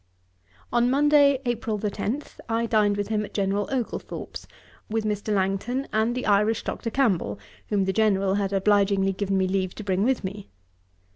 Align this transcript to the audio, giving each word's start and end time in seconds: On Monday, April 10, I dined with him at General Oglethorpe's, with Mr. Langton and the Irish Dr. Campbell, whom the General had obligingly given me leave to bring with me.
On 0.73 0.89
Monday, 0.89 1.39
April 1.45 1.77
10, 1.77 2.23
I 2.49 2.65
dined 2.65 2.97
with 2.97 3.09
him 3.09 3.23
at 3.23 3.35
General 3.35 3.69
Oglethorpe's, 3.71 4.47
with 4.89 5.05
Mr. 5.05 5.31
Langton 5.31 5.87
and 5.93 6.15
the 6.15 6.25
Irish 6.25 6.63
Dr. 6.63 6.89
Campbell, 6.89 7.37
whom 7.67 7.85
the 7.85 7.93
General 7.93 8.33
had 8.33 8.51
obligingly 8.51 9.11
given 9.13 9.37
me 9.37 9.47
leave 9.47 9.75
to 9.75 9.83
bring 9.83 10.01
with 10.01 10.23
me. 10.23 10.49